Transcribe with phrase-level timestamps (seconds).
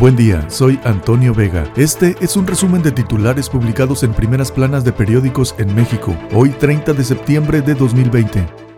[0.00, 1.70] Buen día, soy Antonio Vega.
[1.76, 6.48] Este es un resumen de titulares publicados en primeras planas de periódicos en México, hoy
[6.48, 8.69] 30 de septiembre de 2020.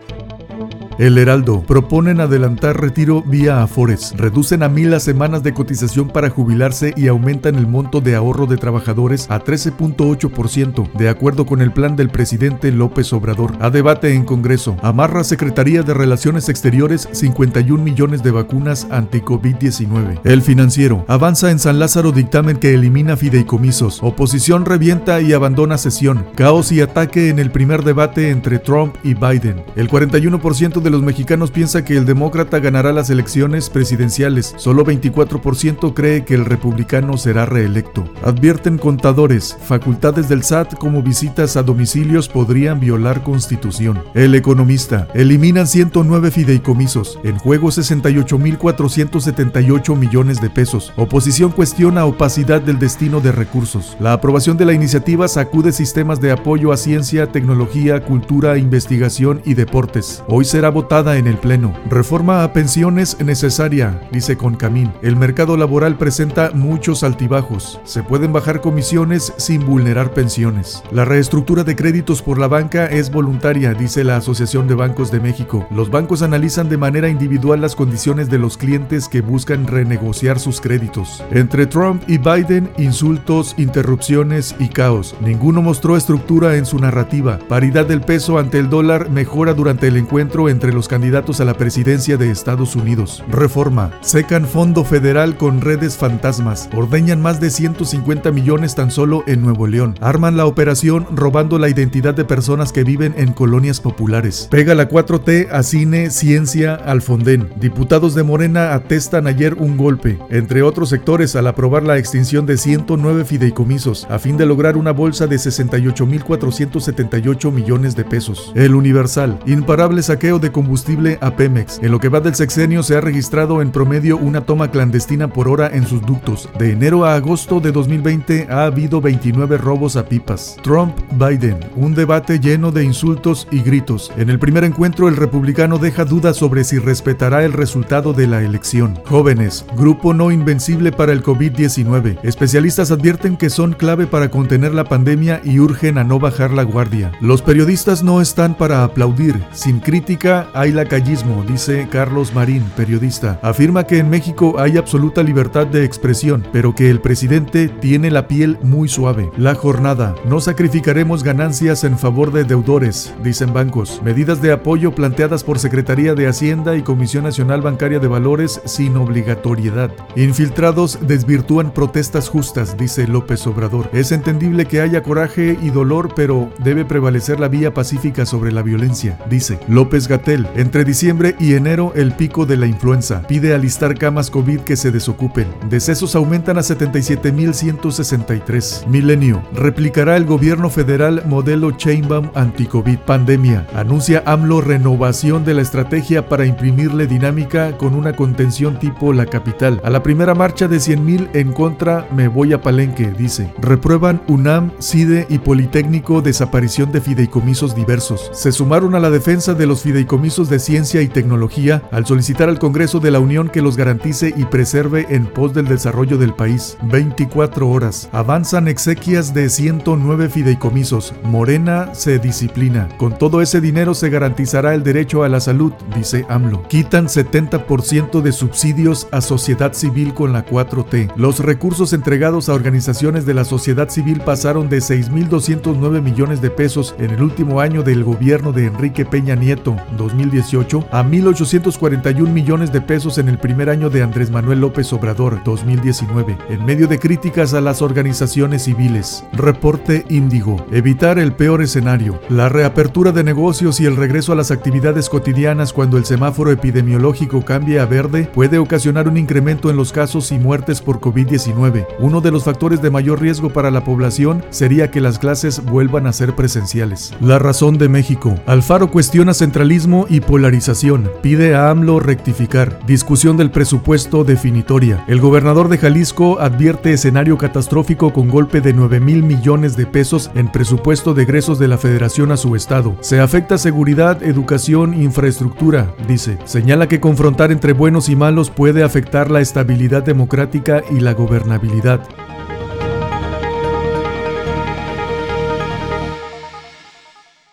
[0.99, 6.29] El Heraldo proponen adelantar retiro vía Afores, reducen a mil las semanas de cotización para
[6.29, 11.71] jubilarse y aumentan el monto de ahorro de trabajadores a 13.8%, de acuerdo con el
[11.71, 13.53] plan del presidente López Obrador.
[13.59, 20.19] A debate en Congreso, amarra Secretaría de Relaciones Exteriores 51 millones de vacunas anti-COVID-19.
[20.23, 24.03] El financiero, avanza en San Lázaro dictamen que elimina fideicomisos.
[24.03, 26.27] Oposición revienta y abandona sesión.
[26.35, 29.63] Caos y ataque en el primer debate entre Trump y Biden.
[29.75, 34.53] El 41% de los mexicanos piensa que el demócrata ganará las elecciones presidenciales.
[34.57, 38.05] Solo 24% cree que el republicano será reelecto.
[38.23, 44.03] Advierten contadores, facultades del SAT como visitas a domicilios podrían violar constitución.
[44.13, 50.91] El economista, eliminan 109 fideicomisos, en juego 68.478 millones de pesos.
[50.97, 53.95] Oposición cuestiona opacidad del destino de recursos.
[53.99, 59.53] La aprobación de la iniciativa sacude sistemas de apoyo a ciencia, tecnología, cultura, investigación y
[59.53, 60.23] deportes.
[60.27, 61.73] Hoy será votada en el Pleno.
[61.89, 64.91] Reforma a pensiones necesaria, dice Concamín.
[65.01, 67.79] El mercado laboral presenta muchos altibajos.
[67.85, 70.83] Se pueden bajar comisiones sin vulnerar pensiones.
[70.91, 75.19] La reestructura de créditos por la banca es voluntaria, dice la Asociación de Bancos de
[75.19, 75.67] México.
[75.71, 80.59] Los bancos analizan de manera individual las condiciones de los clientes que buscan renegociar sus
[80.59, 81.23] créditos.
[81.31, 85.15] Entre Trump y Biden, insultos, interrupciones y caos.
[85.21, 87.39] Ninguno mostró estructura en su narrativa.
[87.47, 91.55] Paridad del peso ante el dólar mejora durante el encuentro entre los candidatos a la
[91.55, 93.23] presidencia de Estados Unidos.
[93.29, 93.91] Reforma.
[94.01, 96.69] Secan fondo federal con redes fantasmas.
[96.73, 99.95] Ordeñan más de 150 millones tan solo en Nuevo León.
[99.99, 104.47] Arman la operación robando la identidad de personas que viven en colonias populares.
[104.49, 107.49] Pega la 4T a cine, ciencia, alfondén.
[107.59, 112.57] Diputados de Morena atestan ayer un golpe, entre otros sectores, al aprobar la extinción de
[112.57, 118.51] 109 fideicomisos, a fin de lograr una bolsa de 68.478 millones de pesos.
[118.55, 119.39] El Universal.
[119.45, 121.79] Imparable saqueo de combustible a Pemex.
[121.83, 125.49] En lo que va del sexenio se ha registrado en promedio una toma clandestina por
[125.49, 126.47] hora en sus ductos.
[126.57, 130.55] De enero a agosto de 2020 ha habido 29 robos a pipas.
[130.63, 134.11] Trump-Biden, un debate lleno de insultos y gritos.
[134.15, 138.41] En el primer encuentro el republicano deja dudas sobre si respetará el resultado de la
[138.41, 138.99] elección.
[139.05, 142.19] Jóvenes, grupo no invencible para el COVID-19.
[142.23, 146.63] Especialistas advierten que son clave para contener la pandemia y urgen a no bajar la
[146.63, 147.11] guardia.
[147.19, 153.39] Los periodistas no están para aplaudir, sin crítica hay lacayismo, dice Carlos Marín, periodista.
[153.41, 158.27] Afirma que en México hay absoluta libertad de expresión, pero que el presidente tiene la
[158.27, 159.31] piel muy suave.
[159.37, 160.15] La jornada.
[160.25, 164.01] No sacrificaremos ganancias en favor de deudores, dicen bancos.
[164.03, 168.97] Medidas de apoyo planteadas por Secretaría de Hacienda y Comisión Nacional Bancaria de Valores sin
[168.97, 169.91] obligatoriedad.
[170.15, 173.89] Infiltrados desvirtúan protestas justas, dice López Obrador.
[173.93, 178.61] Es entendible que haya coraje y dolor, pero debe prevalecer la vía pacífica sobre la
[178.61, 183.21] violencia, dice López Gatel entre diciembre y enero el pico de la influenza.
[183.27, 185.47] Pide alistar camas COVID que se desocupen.
[185.69, 188.87] Decesos aumentan a 77.163.
[188.87, 189.41] Milenio.
[189.53, 192.97] Replicará el gobierno federal modelo Chainbaum anti-COVID.
[192.99, 193.67] Pandemia.
[193.75, 199.81] Anuncia AMLO renovación de la estrategia para imprimirle dinámica con una contención tipo la capital.
[199.83, 203.53] A la primera marcha de 100.000 en contra me voy a Palenque, dice.
[203.61, 208.29] Reprueban UNAM, CIDE y Politécnico desaparición de fideicomisos diversos.
[208.33, 212.59] Se sumaron a la defensa de los fideicomisos de ciencia y tecnología al solicitar al
[212.59, 216.77] Congreso de la Unión que los garantice y preserve en pos del desarrollo del país.
[216.83, 218.09] 24 horas.
[218.11, 221.15] Avanzan exequias de 109 fideicomisos.
[221.23, 222.89] Morena se disciplina.
[222.97, 226.61] Con todo ese dinero se garantizará el derecho a la salud, dice AMLO.
[226.67, 231.11] Quitan 70% de subsidios a sociedad civil con la 4T.
[231.15, 236.93] Los recursos entregados a organizaciones de la sociedad civil pasaron de 6.209 millones de pesos
[236.99, 242.81] en el último año del gobierno de Enrique Peña Nieto, 2018 a 1.841 millones de
[242.81, 247.53] pesos en el primer año de Andrés Manuel López Obrador 2019, en medio de críticas
[247.53, 249.23] a las organizaciones civiles.
[249.33, 250.65] Reporte Índigo.
[250.71, 252.19] Evitar el peor escenario.
[252.29, 257.43] La reapertura de negocios y el regreso a las actividades cotidianas cuando el semáforo epidemiológico
[257.43, 261.87] cambie a verde puede ocasionar un incremento en los casos y muertes por COVID-19.
[261.99, 266.07] Uno de los factores de mayor riesgo para la población sería que las clases vuelvan
[266.07, 267.13] a ser presenciales.
[267.21, 268.35] La razón de México.
[268.45, 271.09] Alfaro cuestiona centralismo Y polarización.
[271.21, 272.79] Pide a AMLO rectificar.
[272.85, 275.05] Discusión del presupuesto definitoria.
[275.07, 280.31] El gobernador de Jalisco advierte escenario catastrófico con golpe de 9 mil millones de pesos
[280.35, 282.95] en presupuesto de egresos de la federación a su estado.
[283.01, 286.37] Se afecta seguridad, educación, infraestructura, dice.
[286.45, 292.01] Señala que confrontar entre buenos y malos puede afectar la estabilidad democrática y la gobernabilidad.